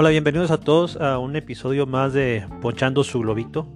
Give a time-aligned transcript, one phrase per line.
[0.00, 3.66] Hola, bienvenidos a todos a un episodio más de Ponchando su Globito.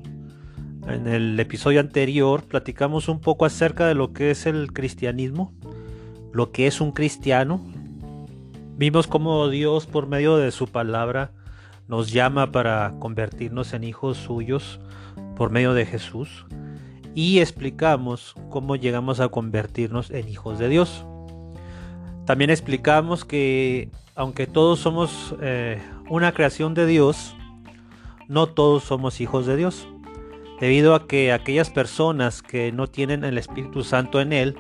[0.87, 5.53] En el episodio anterior platicamos un poco acerca de lo que es el cristianismo,
[6.33, 7.61] lo que es un cristiano.
[8.77, 11.33] Vimos cómo Dios por medio de su palabra
[11.89, 14.79] nos llama para convertirnos en hijos suyos
[15.35, 16.47] por medio de Jesús
[17.17, 21.05] y explicamos cómo llegamos a convertirnos en hijos de Dios.
[22.27, 27.37] También explicamos que aunque todos somos eh, una creación de Dios,
[28.29, 29.89] no todos somos hijos de Dios,
[30.61, 34.57] debido a que aquellas personas que no tienen el Espíritu Santo en él,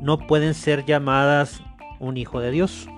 [0.00, 1.62] no pueden ser llamadas
[1.98, 2.88] un hijo de Dios.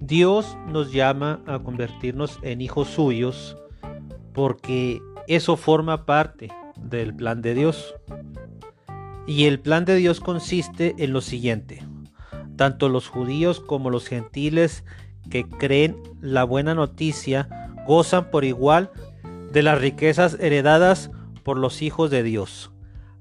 [0.00, 3.56] Dios nos llama a convertirnos en hijos suyos
[4.32, 7.94] porque eso forma parte del plan de Dios.
[9.26, 11.84] Y el plan de Dios consiste en lo siguiente.
[12.56, 14.84] Tanto los judíos como los gentiles
[15.30, 17.48] que creen la buena noticia
[17.86, 18.90] gozan por igual
[19.52, 21.10] de las riquezas heredadas
[21.42, 22.70] por los hijos de Dios.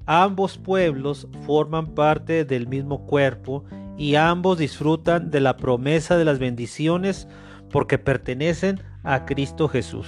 [0.06, 3.64] Ambos pueblos forman parte del mismo cuerpo
[3.98, 7.28] y ambos disfrutan de la promesa de las bendiciones
[7.70, 10.08] porque pertenecen a Cristo Jesús.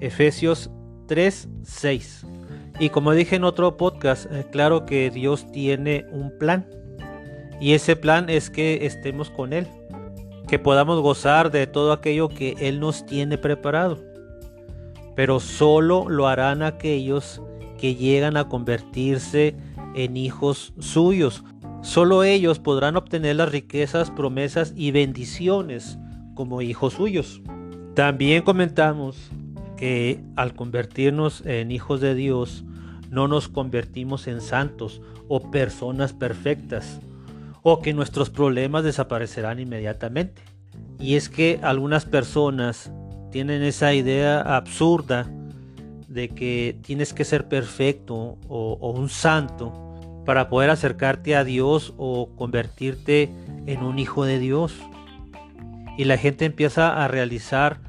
[0.00, 0.70] Efesios
[1.06, 2.26] 3, 6.
[2.80, 6.66] Y como dije en otro podcast, eh, claro que Dios tiene un plan.
[7.60, 9.68] Y ese plan es que estemos con Él,
[10.52, 13.98] que podamos gozar de todo aquello que Él nos tiene preparado.
[15.16, 17.40] Pero solo lo harán aquellos
[17.78, 19.56] que llegan a convertirse
[19.94, 21.42] en hijos suyos.
[21.80, 25.98] Solo ellos podrán obtener las riquezas, promesas y bendiciones
[26.34, 27.40] como hijos suyos.
[27.94, 29.30] También comentamos
[29.78, 32.62] que al convertirnos en hijos de Dios,
[33.08, 37.00] no nos convertimos en santos o personas perfectas
[37.62, 40.42] o que nuestros problemas desaparecerán inmediatamente.
[40.98, 42.92] Y es que algunas personas
[43.30, 45.28] tienen esa idea absurda
[46.08, 49.72] de que tienes que ser perfecto o, un santo
[50.26, 53.34] para poder acercarte a Dios o convertirte
[53.66, 54.74] en un hijo de Dios.
[55.96, 57.80] Y la gente empieza a realizar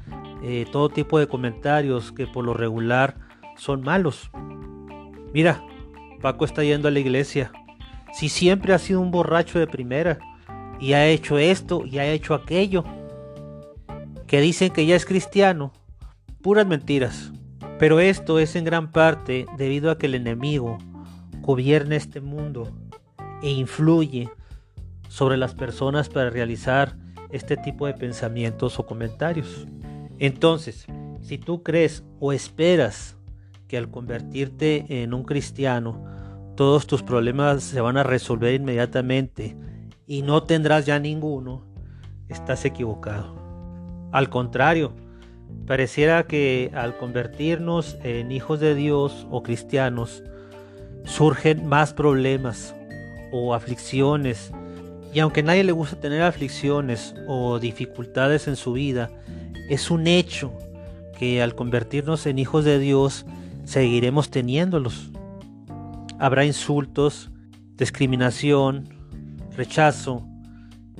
[0.42, 3.16] eh, todo tipo de comentarios que por lo regular
[3.56, 4.30] son malos.
[5.32, 5.62] Mira,
[6.22, 7.52] Paco está yendo a la iglesia,
[8.14, 10.18] si siempre ha sido un borracho de primera
[10.80, 12.84] y ha hecho esto y ha hecho aquello,
[14.26, 15.72] que dicen que ya es cristiano,
[16.40, 17.32] puras mentiras.
[17.78, 20.78] Pero esto es en gran parte debido a que el enemigo
[21.40, 22.70] gobierna este mundo
[23.42, 24.30] e influye
[25.08, 26.96] sobre las personas para realizar
[27.30, 29.66] este tipo de pensamientos o comentarios.
[30.20, 30.86] Entonces,
[31.20, 33.16] si tú crees o esperas
[33.66, 36.04] que al convertirte en un cristiano
[36.54, 39.56] todos tus problemas se van a resolver inmediatamente
[40.06, 41.64] y no tendrás ya ninguno,
[42.28, 43.34] estás equivocado.
[44.12, 44.92] Al contrario,
[45.66, 50.22] pareciera que al convertirnos en hijos de Dios o cristianos,
[51.04, 52.74] surgen más problemas
[53.32, 54.52] o aflicciones.
[55.12, 59.10] Y aunque a nadie le gusta tener aflicciones o dificultades en su vida,
[59.68, 60.52] es un hecho
[61.18, 63.24] que al convertirnos en hijos de Dios
[63.64, 65.10] seguiremos teniéndolos.
[66.18, 67.30] Habrá insultos,
[67.76, 68.88] discriminación,
[69.56, 70.26] rechazo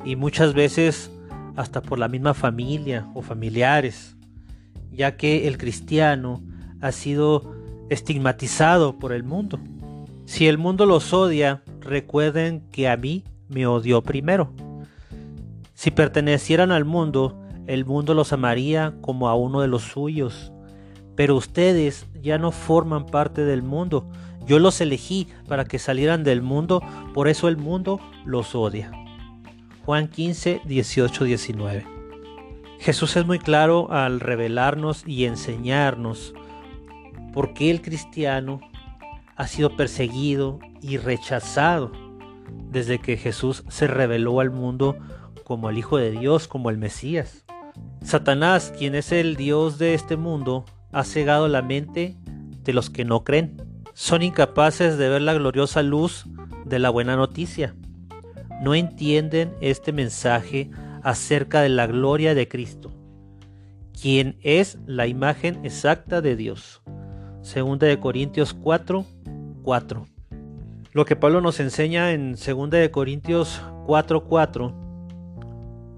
[0.04, 1.10] y muchas veces
[1.56, 4.16] hasta por la misma familia o familiares,
[4.91, 6.42] ya que el cristiano
[6.80, 7.54] ha sido
[7.91, 9.58] estigmatizado por el mundo.
[10.26, 14.52] Si el mundo los odia, recuerden que a mí me odió primero.
[15.75, 20.52] Si pertenecieran al mundo, el mundo los amaría como a uno de los suyos.
[21.14, 24.08] Pero ustedes ya no forman parte del mundo,
[24.47, 26.82] yo los elegí para que salieran del mundo,
[27.12, 28.91] por eso el mundo los odia.
[29.84, 31.87] Juan 15, 18, 19.
[32.78, 36.34] Jesús es muy claro al revelarnos y enseñarnos
[37.32, 38.60] por qué el cristiano
[39.37, 41.93] ha sido perseguido y rechazado
[42.71, 44.96] desde que Jesús se reveló al mundo
[45.44, 47.44] como el Hijo de Dios, como el Mesías.
[48.02, 52.17] Satanás, quien es el Dios de este mundo, ha cegado la mente
[52.62, 56.26] de los que no creen son incapaces de ver la gloriosa luz
[56.64, 57.75] de la buena noticia.
[58.61, 60.70] No entienden este mensaje
[61.02, 62.93] acerca de la gloria de Cristo,
[64.00, 66.82] quien es la imagen exacta de Dios.
[67.43, 69.05] Segunda de Corintios 4,
[69.62, 70.06] 4.
[70.93, 74.85] Lo que Pablo nos enseña en Segunda de Corintios 4, 4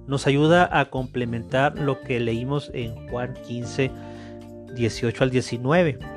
[0.07, 3.91] nos ayuda a complementar lo que leímos en Juan 15,
[4.75, 6.16] 18 al 19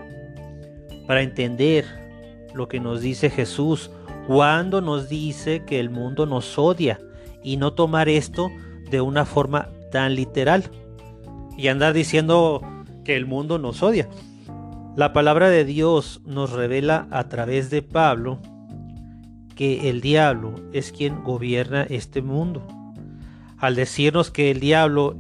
[1.10, 1.86] para entender
[2.54, 3.90] lo que nos dice Jesús
[4.28, 7.00] cuando nos dice que el mundo nos odia
[7.44, 8.52] y no tomar esto
[8.92, 10.66] de una forma tan literal.
[11.58, 12.62] y andar diciendo
[13.04, 14.08] que el mundo nos odia.
[14.96, 18.38] La palabra de Dios nos revela a través de Pablo
[19.56, 22.62] que el diablo es quien gobierna este mundo.
[23.58, 25.16] Al decirnos que el diablo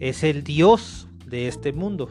[0.00, 2.08] es el Dios de este mundo,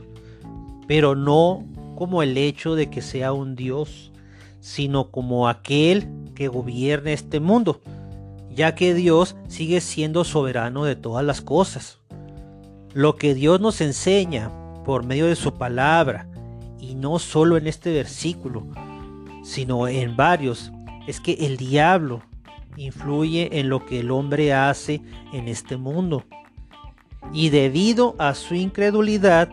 [0.88, 4.12] pero no como el hecho de que sea un Dios,
[4.60, 7.82] sino como aquel que gobierna este mundo,
[8.50, 12.00] ya que Dios sigue siendo soberano de todas las cosas.
[12.94, 14.52] Lo que Dios nos enseña
[14.84, 16.28] por medio de su palabra,
[16.80, 18.68] y no solo en este versículo,
[19.44, 20.72] sino en varios,
[21.08, 22.22] es que el diablo
[22.78, 25.02] influye en lo que el hombre hace
[25.34, 26.24] en este mundo.
[27.34, 29.50] Y debido a su incredulidad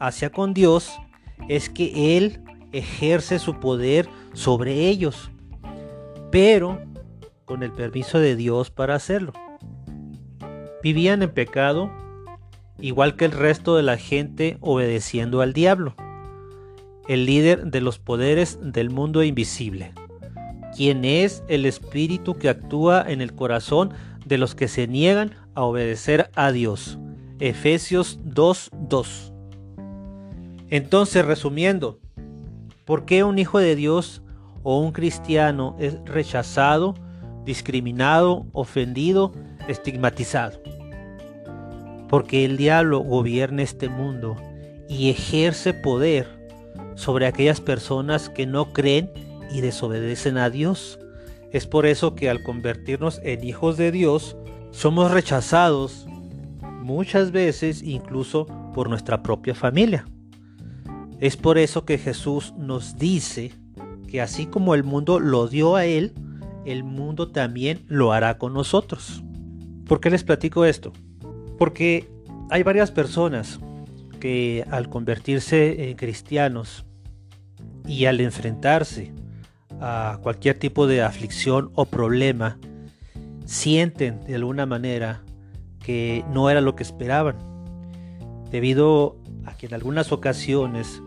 [0.00, 0.92] hacia con Dios,
[1.48, 2.40] es que Él
[2.72, 5.30] ejerce su poder sobre ellos,
[6.30, 6.80] pero
[7.44, 9.32] con el permiso de Dios para hacerlo.
[10.82, 11.90] Vivían en pecado,
[12.80, 15.94] igual que el resto de la gente obedeciendo al diablo,
[17.08, 19.92] el líder de los poderes del mundo invisible
[20.76, 23.94] quien es el espíritu que actúa en el corazón
[24.26, 26.98] de los que se niegan a obedecer a Dios.
[27.40, 29.32] Efesios 2:2.
[30.68, 32.00] Entonces, resumiendo,
[32.84, 34.22] ¿por qué un hijo de Dios
[34.62, 36.94] o un cristiano es rechazado,
[37.44, 39.32] discriminado, ofendido,
[39.68, 40.60] estigmatizado?
[42.08, 44.36] Porque el diablo gobierna este mundo
[44.88, 46.26] y ejerce poder
[46.96, 49.10] sobre aquellas personas que no creen
[49.52, 50.98] y desobedecen a Dios.
[51.52, 54.36] Es por eso que al convertirnos en hijos de Dios,
[54.72, 56.06] somos rechazados
[56.82, 60.06] muchas veces incluso por nuestra propia familia.
[61.20, 63.52] Es por eso que Jesús nos dice
[64.06, 66.12] que así como el mundo lo dio a Él,
[66.64, 69.22] el mundo también lo hará con nosotros.
[69.86, 70.92] ¿Por qué les platico esto?
[71.58, 72.08] Porque
[72.50, 73.60] hay varias personas
[74.20, 76.84] que al convertirse en cristianos
[77.86, 79.12] y al enfrentarse
[79.80, 82.58] a cualquier tipo de aflicción o problema,
[83.44, 85.22] sienten de alguna manera
[85.78, 87.36] que no era lo que esperaban,
[88.50, 91.00] debido a que en algunas ocasiones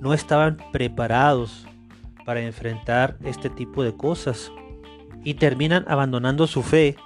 [0.00, 1.66] no estaban preparados
[2.24, 4.52] para enfrentar este tipo de cosas
[5.24, 6.96] y terminan abandonando su fe,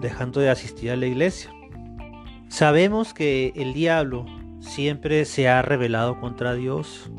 [0.00, 1.50] dejando de asistir a la iglesia.
[2.48, 4.26] Sabemos que el diablo
[4.60, 7.10] siempre se ha rebelado contra Dios.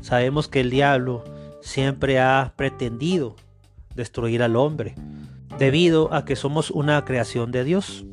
[0.00, 1.24] Sabemos que el diablo
[1.60, 3.36] siempre ha pretendido
[3.94, 4.94] destruir al hombre,
[5.58, 8.04] debido a que somos una creación de Dios.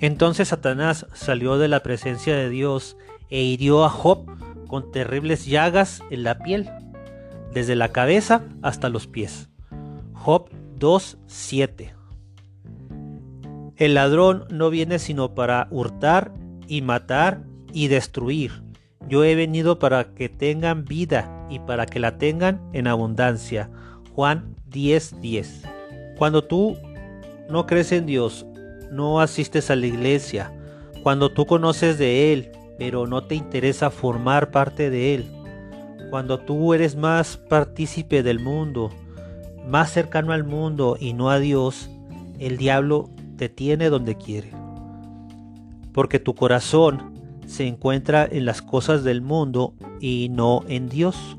[0.00, 2.96] Entonces Satanás salió de la presencia de Dios
[3.30, 4.35] e hirió a Job
[4.66, 6.68] con terribles llagas en la piel,
[7.52, 9.48] desde la cabeza hasta los pies.
[10.12, 11.92] Job 2.7
[13.76, 16.32] El ladrón no viene sino para hurtar
[16.66, 18.62] y matar y destruir.
[19.08, 23.70] Yo he venido para que tengan vida y para que la tengan en abundancia.
[24.14, 25.62] Juan 10:10.
[26.18, 26.76] Cuando tú
[27.48, 28.46] no crees en Dios,
[28.90, 30.52] no asistes a la iglesia,
[31.02, 35.30] cuando tú conoces de Él, pero no te interesa formar parte de Él,
[36.10, 38.90] cuando tú eres más partícipe del mundo,
[39.66, 41.90] más cercano al mundo y no a Dios,
[42.38, 44.52] el diablo te tiene donde quiere.
[45.92, 47.14] Porque tu corazón
[47.46, 51.36] se encuentra en las cosas del mundo y no en Dios.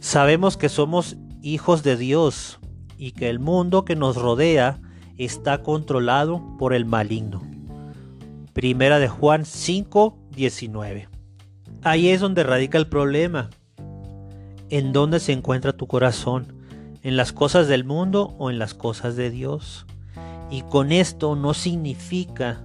[0.00, 2.58] Sabemos que somos hijos de Dios
[2.96, 4.80] y que el mundo que nos rodea
[5.18, 7.42] está controlado por el maligno.
[8.52, 11.08] Primera de Juan 5, 19.
[11.82, 13.50] Ahí es donde radica el problema.
[14.68, 16.54] ¿En dónde se encuentra tu corazón?
[17.02, 19.86] ¿En las cosas del mundo o en las cosas de Dios?
[20.50, 22.62] Y con esto no significa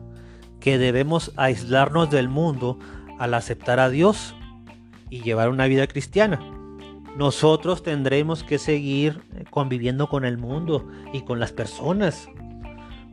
[0.60, 2.80] que debemos aislarnos del mundo
[3.20, 4.36] al aceptar a Dios
[5.10, 6.40] y llevar una vida cristiana.
[7.16, 12.28] Nosotros tendremos que seguir conviviendo con el mundo y con las personas,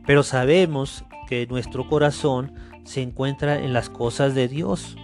[0.05, 2.53] pero sabemos que nuestro corazón
[2.83, 4.95] se encuentra en las cosas de Dios.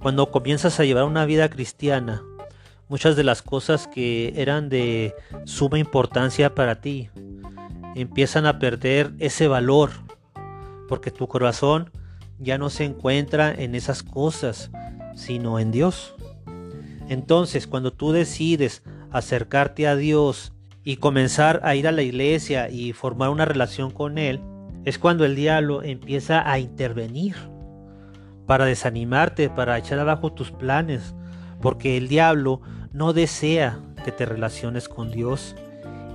[0.00, 2.22] Cuando comienzas a llevar una vida cristiana,
[2.88, 7.10] muchas de las cosas que eran de suma importancia para ti
[7.94, 9.90] empiezan a perder ese valor
[10.88, 11.90] porque tu corazón
[12.38, 14.70] ya no se encuentra en esas cosas,
[15.14, 16.14] sino en Dios.
[17.08, 20.52] Entonces, cuando tú decides acercarte a Dios
[20.84, 24.40] y comenzar a ir a la iglesia y formar una relación con Él,
[24.86, 27.34] es cuando el diablo empieza a intervenir
[28.46, 31.12] para desanimarte, para echar abajo tus planes,
[31.60, 32.60] porque el diablo
[32.92, 35.56] no desea que te relaciones con Dios.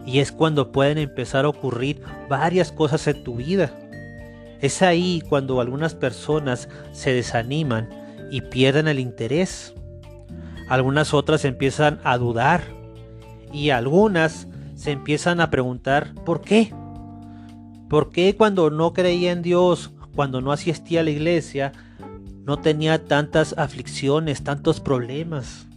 [0.06, 3.78] Y es cuando pueden empezar a ocurrir varias cosas en tu vida.
[4.62, 7.90] Es ahí cuando algunas personas se desaniman
[8.32, 9.76] y pierden el interés.
[10.70, 12.62] Algunas otras empiezan a dudar
[13.52, 16.74] y algunas se empiezan a preguntar ¿por qué?
[17.92, 21.74] ¿Por qué cuando no creía en Dios, cuando no asistía a la iglesia,
[22.46, 25.68] no tenía tantas aflicciones, tantos problemas?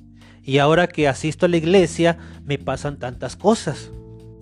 [0.41, 3.91] Y ahora que asisto a la iglesia, me pasan tantas cosas.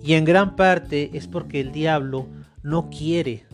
[0.03, 2.27] Y en gran parte es porque el diablo
[2.61, 3.47] no quiere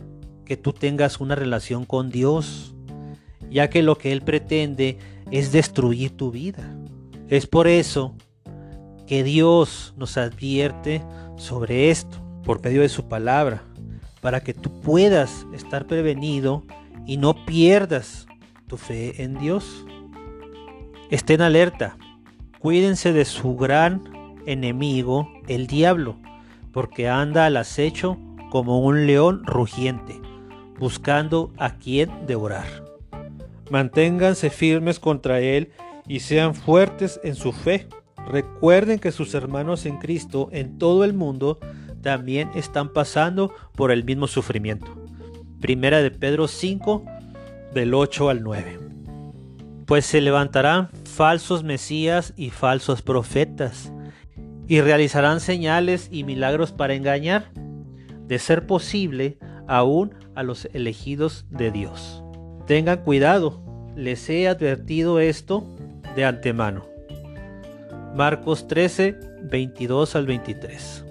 [0.43, 2.75] que tú tengas una relación con Dios,
[3.49, 4.97] ya que lo que él pretende
[5.31, 6.75] es destruir tu vida.
[7.29, 8.15] Es por eso
[9.07, 11.05] que Dios nos advierte
[11.37, 13.63] sobre esto por medio de su palabra,
[14.21, 16.63] para que tú puedas estar prevenido
[17.05, 18.27] y no pierdas
[18.67, 19.85] tu fe en Dios.
[21.09, 21.97] Estén alerta,
[22.59, 24.03] cuídense de su gran
[24.45, 26.17] enemigo, el diablo,
[26.71, 28.17] porque anda al acecho
[28.51, 30.19] como un león rugiente,
[30.77, 32.67] buscando a quien devorar.
[33.69, 35.71] Manténganse firmes contra él
[36.07, 37.87] y sean fuertes en su fe.
[38.27, 41.59] Recuerden que sus hermanos en Cristo en todo el mundo
[42.01, 44.87] también están pasando por el mismo sufrimiento.
[45.59, 47.03] Primera de Pedro 5,
[47.73, 48.79] del 8 al 9.
[49.85, 53.91] Pues se levantarán falsos mesías y falsos profetas,
[54.67, 57.51] y realizarán señales y milagros para engañar,
[58.27, 62.23] de ser posible, aún a los elegidos de Dios.
[62.67, 63.61] Tengan cuidado,
[63.95, 65.67] les he advertido esto
[66.15, 66.85] de antemano.
[68.15, 71.05] Marcos 13, 22 al 23.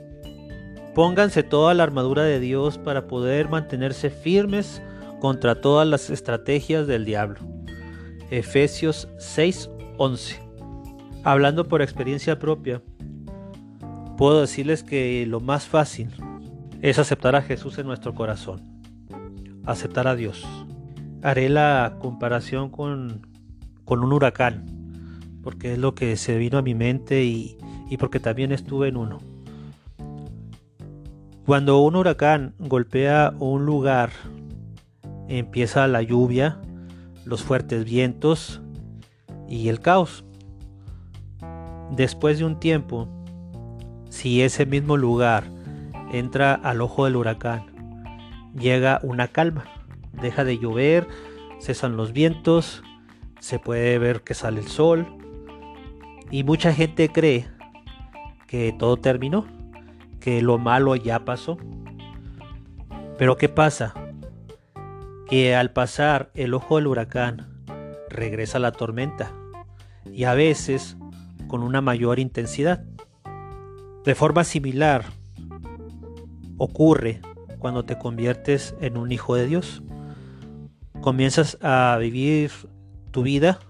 [0.99, 4.83] Pónganse toda la armadura de Dios para poder mantenerse firmes
[5.21, 7.38] contra todas las estrategias del diablo.
[8.33, 10.43] Efesios 6, 11.
[11.23, 12.83] Hablando por experiencia propia,
[14.17, 16.11] puedo decirles que lo más fácil
[16.83, 18.61] es aceptar a Jesús en nuestro corazón,
[19.67, 20.45] aceptar a Dios
[21.23, 23.23] haré la comparación con,
[23.87, 24.67] un huracán,
[25.45, 27.57] porque es lo que se vino a mi mente y,
[27.88, 29.27] y porque también estuve en uno.
[31.49, 34.11] Cuando un huracán golpea un lugar,
[35.28, 36.61] empieza la lluvia,
[37.25, 38.61] los fuertes vientos
[39.49, 40.26] y el caos.
[41.90, 43.09] Después de un tiempo,
[44.11, 45.45] si ese mismo lugar
[46.12, 47.64] entra al ojo del huracán,
[48.55, 49.64] llega una calma.
[50.21, 51.09] Deja de llover,
[51.62, 52.83] cesan los vientos,
[53.40, 55.07] se puede ver que sale el sol.
[56.31, 57.49] Y mucha gente cree
[58.47, 59.47] que todo terminó,
[60.28, 61.56] que lo malo ya pasó.
[63.16, 63.94] Pero ¿qué pasa?
[65.26, 67.64] Que al pasar el ojo del huracán
[68.11, 69.32] regresa la tormenta
[70.04, 70.99] y a veces
[71.47, 72.85] con una mayor intensidad.
[74.04, 75.06] De forma similar
[76.58, 77.23] ocurre
[77.58, 79.82] cuando te conviertes en un hijo de Dios
[81.00, 82.50] comienzas a vivir
[83.12, 83.61] tu vida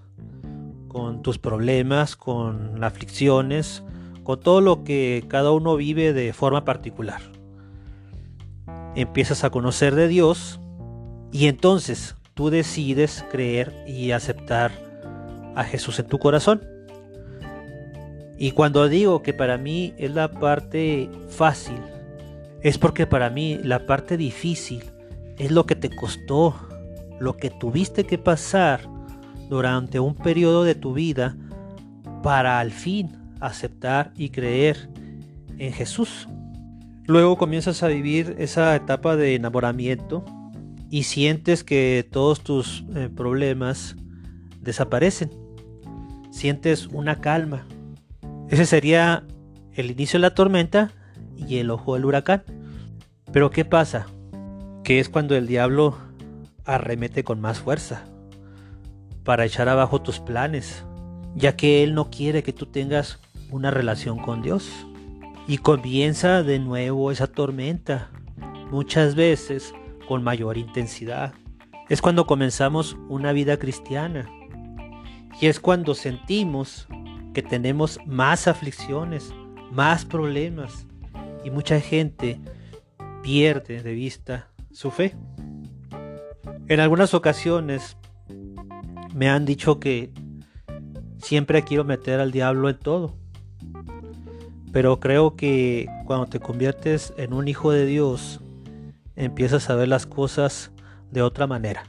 [0.88, 3.84] con tus problemas, con aflicciones,
[4.28, 7.22] con todo lo que cada uno vive de forma particular.
[8.94, 10.60] Empiezas a conocer de Dios
[11.32, 14.70] y entonces tú decides creer y aceptar
[15.54, 16.60] a Jesús en tu corazón.
[18.36, 21.80] Y cuando digo que para mí es la parte fácil,
[22.60, 24.84] es porque para mí la parte difícil
[25.38, 26.54] es lo que te costó
[27.18, 28.82] lo que tuviste que pasar
[29.48, 31.34] durante un periodo de tu vida
[32.22, 34.88] para al fin aceptar y creer
[35.58, 36.28] en Jesús.
[37.06, 40.24] Luego comienzas a vivir esa etapa de enamoramiento
[40.90, 43.96] y sientes que todos tus eh, problemas
[44.60, 45.30] desaparecen.
[46.30, 47.66] Sientes una calma.
[48.48, 49.24] Ese sería
[49.72, 50.92] el inicio de la tormenta
[51.36, 52.42] y el ojo del huracán.
[53.32, 54.06] Pero ¿qué pasa?
[54.84, 55.96] Que es cuando el diablo
[56.64, 58.04] arremete con más fuerza
[59.24, 60.84] para echar abajo tus planes,
[61.34, 63.18] ya que Él no quiere que tú tengas
[63.50, 64.86] una relación con Dios.
[65.46, 68.10] Y comienza de nuevo esa tormenta,
[68.70, 69.72] muchas veces
[70.06, 71.32] con mayor intensidad.
[71.88, 74.28] Es cuando comenzamos una vida cristiana.
[75.40, 76.86] Y es cuando sentimos
[77.32, 79.32] que tenemos más aflicciones,
[79.70, 80.86] más problemas.
[81.44, 82.40] Y mucha gente
[83.22, 85.14] pierde de vista su fe.
[86.68, 87.96] En algunas ocasiones
[89.14, 90.12] me han dicho que
[91.18, 93.16] siempre quiero meter al diablo en todo.
[94.72, 98.40] Pero creo que cuando te conviertes en un hijo de Dios,
[99.16, 100.70] empiezas a ver las cosas
[101.10, 101.84] de otra manera.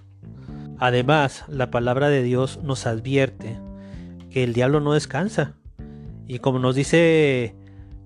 [0.80, 3.60] Además, la palabra de Dios nos advierte
[4.30, 5.54] que el diablo no descansa.
[6.28, 7.56] Y como nos dice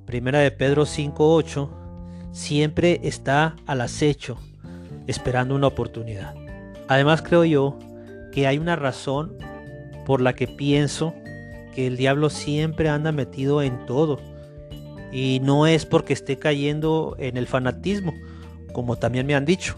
[0.06, 1.70] Primera de Pedro 5:8,
[2.32, 4.38] siempre está al acecho,
[5.08, 6.34] esperando una oportunidad.
[6.88, 7.78] Además creo yo
[8.32, 9.38] que hay una razón
[10.06, 11.14] por la que pienso
[11.76, 14.20] que el diablo siempre anda metido en todo.
[15.14, 18.14] Y no es porque esté cayendo en el fanatismo,
[18.74, 19.76] como también me han dicho.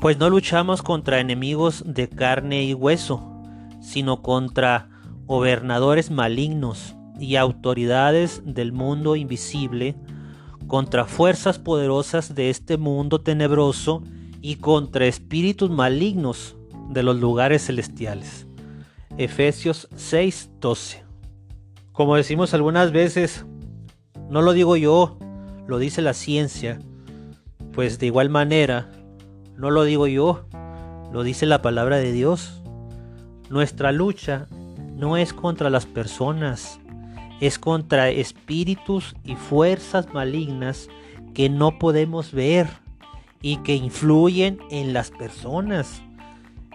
[0.00, 3.22] Pues no luchamos contra enemigos de carne y hueso,
[3.80, 4.88] sino contra
[5.26, 9.94] gobernadores malignos y autoridades del mundo invisible,
[10.66, 14.02] contra fuerzas poderosas de este mundo tenebroso
[14.40, 16.56] y contra espíritus malignos
[16.90, 18.48] de los lugares celestiales.
[19.18, 21.04] Efesios 6:12.
[21.92, 23.44] Como decimos algunas veces,
[24.32, 25.18] no lo digo yo,
[25.66, 26.78] lo dice la ciencia,
[27.74, 28.90] pues de igual manera,
[29.58, 30.46] no lo digo yo,
[31.12, 32.62] lo dice la palabra de Dios.
[33.50, 34.46] Nuestra lucha
[34.96, 36.80] no es contra las personas,
[37.42, 40.88] es contra espíritus y fuerzas malignas
[41.34, 42.68] que no podemos ver
[43.42, 46.00] y que influyen en las personas.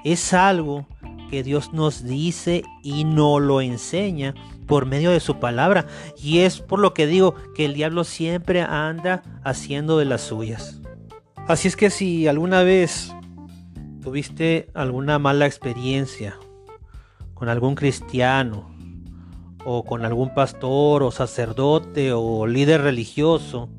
[0.04, 0.86] Es algo
[1.29, 4.34] que Dios nos dice y nos lo enseña
[4.65, 5.88] por medio de su palabra.
[6.22, 10.81] Y es por lo que digo que el diablo siempre anda haciendo de las suyas.
[11.48, 13.15] Así es que si alguna vez
[14.01, 16.38] tuviste alguna mala experiencia
[17.34, 18.69] con algún cristiano
[19.65, 23.69] o con algún pastor o sacerdote o líder religioso,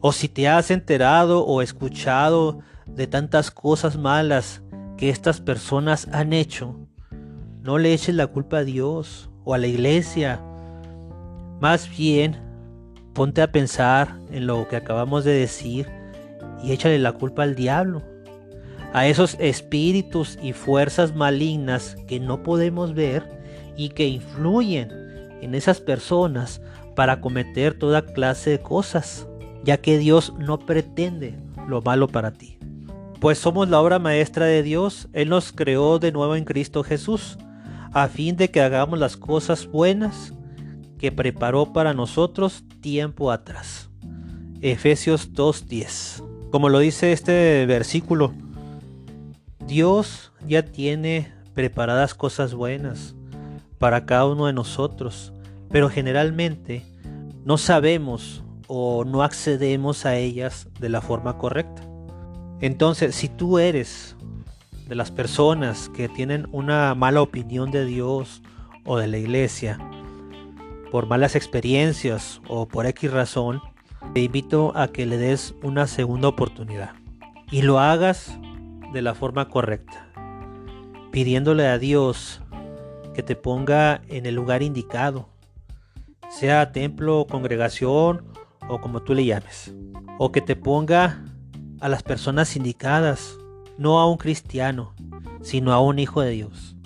[0.00, 4.62] o si te has enterado o escuchado de tantas cosas malas
[4.98, 6.74] que estas personas han hecho,
[7.62, 10.40] no le eches la culpa a Dios o a la iglesia.
[11.60, 12.36] Más bien,
[13.14, 15.88] ponte a pensar en lo que acabamos de decir
[16.62, 18.02] y échale la culpa al diablo,
[18.92, 23.22] a esos espíritus y fuerzas malignas que no podemos ver
[23.76, 24.90] y que influyen
[25.40, 26.60] en esas personas
[26.96, 29.28] para cometer toda clase de cosas,
[29.62, 31.38] ya que Dios no pretende
[31.68, 32.57] lo malo para ti
[33.20, 35.08] pues somos la obra maestra de Dios.
[35.12, 37.38] Él nos creó de nuevo en Cristo Jesús,
[37.92, 40.34] a fin de que hagamos las cosas buenas
[40.98, 43.90] que preparó para nosotros tiempo atrás.
[44.60, 46.50] Efesios 2.10.
[46.50, 48.32] Como lo dice este versículo,
[49.66, 53.14] Dios ya tiene preparadas cosas buenas
[53.78, 55.32] para cada uno de nosotros,
[55.70, 56.84] pero generalmente
[57.44, 61.82] no sabemos o no accedemos a ellas de la forma correcta.
[62.60, 64.16] Entonces, si tú eres
[64.88, 68.42] de las personas que tienen una mala opinión de Dios
[68.84, 69.78] o de la iglesia,
[70.90, 73.60] por malas experiencias o por X razón,
[74.14, 76.94] te invito a que le des una segunda oportunidad
[77.50, 78.38] y lo hagas
[78.92, 80.10] de la forma correcta,
[81.10, 82.40] pidiéndole a Dios
[83.14, 85.28] que te ponga en el lugar indicado,
[86.30, 88.24] sea templo, congregación
[88.68, 89.74] o como tú le llames,
[90.18, 91.24] o que te ponga
[91.80, 93.38] a las personas indicadas,
[93.76, 94.94] no a un cristiano,
[95.42, 96.76] sino a un hijo de Dios,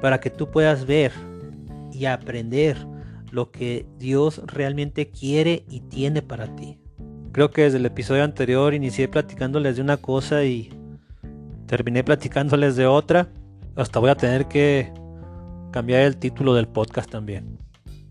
[0.00, 1.12] para que tú puedas ver
[1.92, 2.76] y aprender
[3.30, 6.78] lo que Dios realmente quiere y tiene para ti.
[7.32, 10.70] Creo que desde el episodio anterior inicié platicándoles de una cosa y
[11.66, 13.28] terminé platicándoles de otra.
[13.74, 14.90] Hasta voy a tener que
[15.70, 17.58] cambiar el título del podcast también.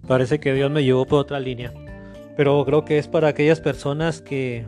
[0.08, 1.74] Parece que Dios me llevó por otra línea.
[2.38, 4.68] Pero creo que es para aquellas personas que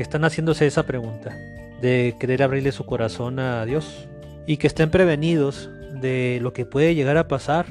[0.00, 1.36] que están haciéndose esa pregunta,
[1.82, 4.08] de querer abrirle su corazón a Dios
[4.46, 5.68] y que estén prevenidos
[6.00, 7.66] de lo que puede llegar a pasar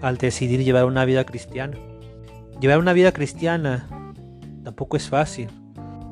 [0.00, 1.76] al decidir llevar una vida cristiana.
[2.58, 3.86] Llevar una vida cristiana
[4.64, 5.48] tampoco es fácil.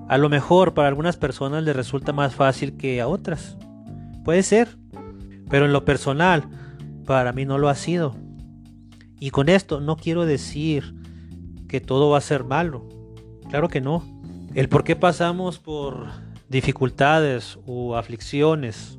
[0.08, 3.56] A lo mejor para algunas personas les resulta más fácil que a otras.
[4.26, 4.76] Puede ser.
[5.48, 6.44] Pero en lo personal,
[7.06, 8.14] para mí no lo ha sido.
[9.18, 10.94] Y con esto no quiero decir
[11.66, 12.86] que todo va a ser malo.
[13.48, 14.15] Claro que no.
[14.56, 16.06] El por qué pasamos por
[16.48, 18.96] dificultades o aflicciones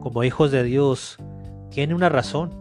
[0.00, 1.18] como hijos de Dios
[1.70, 2.54] tiene una razón.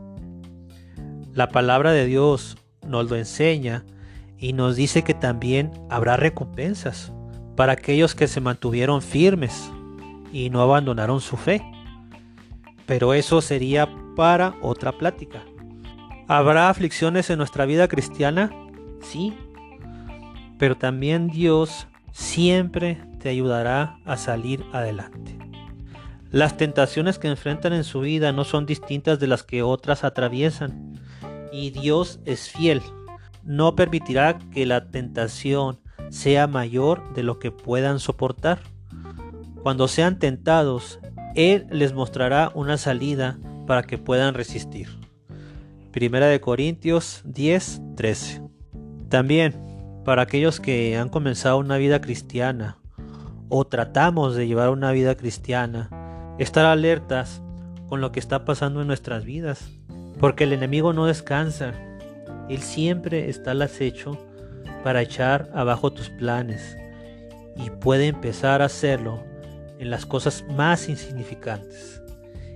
[1.33, 3.85] La palabra de Dios nos lo enseña
[4.37, 7.13] y nos dice que también habrá recompensas
[7.55, 9.71] para aquellos que se mantuvieron firmes
[10.33, 11.63] y no abandonaron su fe.
[12.85, 13.87] Pero eso sería
[14.17, 15.45] para otra plática.
[16.27, 18.51] ¿Habrá aflicciones en nuestra vida cristiana?
[18.99, 19.33] Sí.
[20.59, 21.87] Pero también Dios
[22.17, 25.37] siempre te ayudará a salir adelante.
[26.31, 30.99] Las tentaciones que enfrentan en su vida no son distintas de las que otras atraviesan.
[31.51, 32.81] Y Dios es fiel.
[33.43, 38.61] No permitirá que la tentación sea mayor de lo que puedan soportar.
[39.61, 40.99] Cuando sean tentados,
[41.35, 44.87] Él les mostrará una salida para que puedan resistir.
[45.91, 48.41] Primera de Corintios 10, 13.
[49.07, 49.66] También
[50.07, 52.77] para aquellos que han comenzado una vida cristiana
[53.49, 55.89] o tratamos de llevar una vida cristiana,
[56.39, 57.41] estar alertas
[57.89, 59.69] con lo que está pasando en nuestras vidas.
[60.17, 61.73] Porque el enemigo no descansa.
[62.47, 64.17] Él siempre está al acecho
[64.81, 66.77] para echar abajo tus planes.
[67.57, 69.21] Y puede empezar a hacerlo
[69.77, 72.01] en las cosas más insignificantes.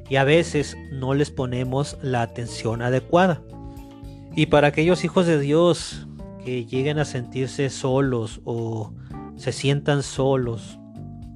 [0.10, 3.42] Y a veces no les ponemos la atención adecuada.
[4.38, 6.08] Y para aquellos hijos de Dios
[6.44, 8.94] que lleguen a sentirse solos o
[9.36, 10.80] se sientan solos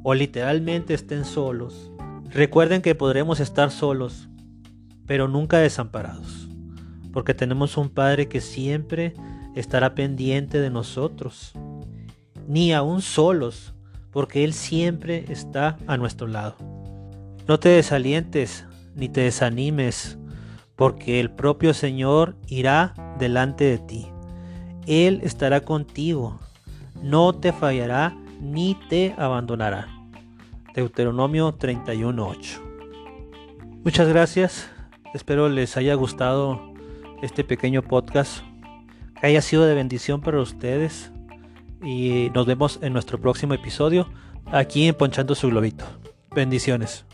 [0.03, 1.91] o literalmente estén solos,
[2.29, 4.29] recuerden que podremos estar solos,
[5.07, 6.47] pero nunca desamparados,
[7.11, 9.13] porque tenemos un Padre que siempre
[9.55, 11.53] estará pendiente de nosotros,
[12.47, 13.73] ni aún solos,
[14.11, 16.55] porque Él siempre está a nuestro lado.
[17.47, 18.65] No te desalientes
[18.95, 20.17] ni te desanimes,
[20.75, 24.07] porque el propio Señor irá delante de ti.
[24.87, 26.39] Él estará contigo,
[27.01, 29.87] no te fallará ni te abandonará.
[30.73, 32.61] Deuteronomio 31.8.
[33.83, 34.69] Muchas gracias,
[35.13, 36.73] espero les haya gustado
[37.21, 38.43] este pequeño podcast,
[39.19, 41.11] que haya sido de bendición para ustedes
[41.81, 44.07] y nos vemos en nuestro próximo episodio
[44.51, 45.85] aquí en Ponchando su Globito.
[46.31, 47.05] Bendiciones.